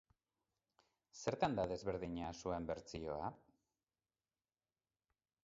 Zertan 1.19 1.57
da 1.59 1.65
desberdina 1.73 2.31
zuen 2.41 2.67
bertsioa? 2.71 3.29